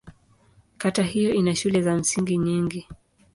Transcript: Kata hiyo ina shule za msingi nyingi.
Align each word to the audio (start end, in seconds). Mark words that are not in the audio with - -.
Kata 0.77 1.03
hiyo 1.03 1.33
ina 1.33 1.55
shule 1.55 1.81
za 1.81 1.95
msingi 1.95 2.37
nyingi. 2.37 2.87